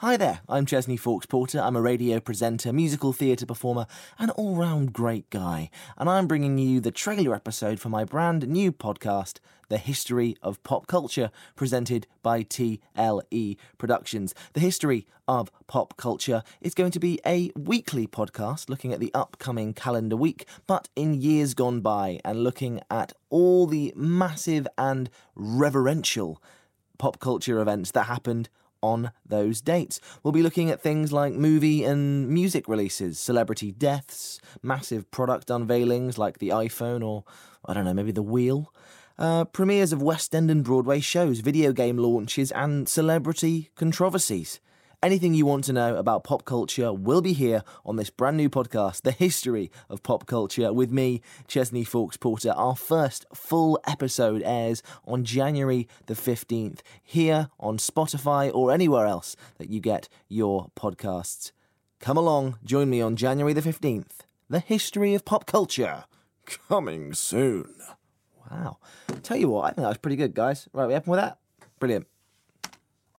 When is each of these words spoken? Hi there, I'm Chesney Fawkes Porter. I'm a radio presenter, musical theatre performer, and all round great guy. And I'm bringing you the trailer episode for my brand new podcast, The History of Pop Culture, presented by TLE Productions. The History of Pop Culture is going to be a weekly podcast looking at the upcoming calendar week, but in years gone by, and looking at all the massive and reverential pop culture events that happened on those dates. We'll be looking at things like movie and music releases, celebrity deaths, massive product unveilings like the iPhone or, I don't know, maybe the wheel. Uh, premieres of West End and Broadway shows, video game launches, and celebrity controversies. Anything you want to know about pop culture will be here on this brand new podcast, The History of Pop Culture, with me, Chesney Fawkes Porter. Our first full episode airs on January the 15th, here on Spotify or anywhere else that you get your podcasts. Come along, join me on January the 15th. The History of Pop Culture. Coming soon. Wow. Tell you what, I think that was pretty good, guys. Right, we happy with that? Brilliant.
Hi 0.00 0.16
there, 0.16 0.42
I'm 0.48 0.64
Chesney 0.64 0.96
Fawkes 0.96 1.26
Porter. 1.26 1.58
I'm 1.58 1.74
a 1.74 1.82
radio 1.82 2.20
presenter, 2.20 2.72
musical 2.72 3.12
theatre 3.12 3.46
performer, 3.46 3.88
and 4.16 4.30
all 4.30 4.54
round 4.54 4.92
great 4.92 5.28
guy. 5.28 5.70
And 5.96 6.08
I'm 6.08 6.28
bringing 6.28 6.56
you 6.56 6.78
the 6.78 6.92
trailer 6.92 7.34
episode 7.34 7.80
for 7.80 7.88
my 7.88 8.04
brand 8.04 8.46
new 8.46 8.70
podcast, 8.70 9.40
The 9.68 9.76
History 9.76 10.36
of 10.40 10.62
Pop 10.62 10.86
Culture, 10.86 11.32
presented 11.56 12.06
by 12.22 12.44
TLE 12.44 13.56
Productions. 13.76 14.36
The 14.52 14.60
History 14.60 15.04
of 15.26 15.50
Pop 15.66 15.96
Culture 15.96 16.44
is 16.60 16.74
going 16.74 16.92
to 16.92 17.00
be 17.00 17.18
a 17.26 17.50
weekly 17.56 18.06
podcast 18.06 18.68
looking 18.68 18.92
at 18.92 19.00
the 19.00 19.12
upcoming 19.14 19.74
calendar 19.74 20.16
week, 20.16 20.46
but 20.68 20.88
in 20.94 21.20
years 21.20 21.54
gone 21.54 21.80
by, 21.80 22.20
and 22.24 22.44
looking 22.44 22.80
at 22.88 23.14
all 23.30 23.66
the 23.66 23.92
massive 23.96 24.68
and 24.78 25.10
reverential 25.34 26.40
pop 26.98 27.18
culture 27.18 27.60
events 27.60 27.90
that 27.90 28.04
happened 28.04 28.48
on 28.82 29.12
those 29.26 29.60
dates. 29.60 30.00
We'll 30.22 30.32
be 30.32 30.42
looking 30.42 30.70
at 30.70 30.80
things 30.80 31.12
like 31.12 31.32
movie 31.32 31.84
and 31.84 32.28
music 32.28 32.68
releases, 32.68 33.18
celebrity 33.18 33.72
deaths, 33.72 34.40
massive 34.62 35.10
product 35.10 35.48
unveilings 35.48 36.18
like 36.18 36.38
the 36.38 36.50
iPhone 36.50 37.04
or, 37.04 37.24
I 37.64 37.74
don't 37.74 37.84
know, 37.84 37.94
maybe 37.94 38.12
the 38.12 38.22
wheel. 38.22 38.72
Uh, 39.18 39.44
premieres 39.44 39.92
of 39.92 40.00
West 40.00 40.34
End 40.34 40.50
and 40.50 40.62
Broadway 40.62 41.00
shows, 41.00 41.40
video 41.40 41.72
game 41.72 41.96
launches, 41.96 42.52
and 42.52 42.88
celebrity 42.88 43.70
controversies. 43.74 44.60
Anything 45.00 45.32
you 45.32 45.46
want 45.46 45.62
to 45.64 45.72
know 45.72 45.94
about 45.94 46.24
pop 46.24 46.44
culture 46.44 46.92
will 46.92 47.20
be 47.20 47.32
here 47.32 47.62
on 47.86 47.94
this 47.94 48.10
brand 48.10 48.36
new 48.36 48.50
podcast, 48.50 49.02
The 49.02 49.12
History 49.12 49.70
of 49.88 50.02
Pop 50.02 50.26
Culture, 50.26 50.72
with 50.72 50.90
me, 50.90 51.22
Chesney 51.46 51.84
Fawkes 51.84 52.16
Porter. 52.16 52.50
Our 52.50 52.74
first 52.74 53.24
full 53.32 53.78
episode 53.86 54.42
airs 54.44 54.82
on 55.06 55.24
January 55.24 55.86
the 56.06 56.14
15th, 56.14 56.80
here 57.00 57.48
on 57.60 57.78
Spotify 57.78 58.52
or 58.52 58.72
anywhere 58.72 59.06
else 59.06 59.36
that 59.58 59.70
you 59.70 59.78
get 59.78 60.08
your 60.26 60.72
podcasts. 60.74 61.52
Come 62.00 62.16
along, 62.16 62.58
join 62.64 62.90
me 62.90 63.00
on 63.00 63.14
January 63.14 63.52
the 63.52 63.62
15th. 63.62 64.22
The 64.50 64.58
History 64.58 65.14
of 65.14 65.24
Pop 65.24 65.46
Culture. 65.46 66.06
Coming 66.44 67.14
soon. 67.14 67.72
Wow. 68.50 68.78
Tell 69.22 69.36
you 69.36 69.48
what, 69.48 69.62
I 69.62 69.68
think 69.68 69.76
that 69.84 69.90
was 69.90 69.98
pretty 69.98 70.16
good, 70.16 70.34
guys. 70.34 70.68
Right, 70.72 70.88
we 70.88 70.94
happy 70.94 71.08
with 71.08 71.20
that? 71.20 71.38
Brilliant. 71.78 72.08